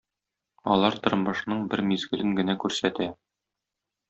[0.75, 3.11] Алар тормышның бер мизгелен генә күрсәтә.